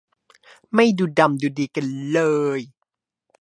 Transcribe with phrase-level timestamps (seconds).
[0.75, 2.19] ไม่ดูดำดูดีกันเล
[2.59, 2.61] ย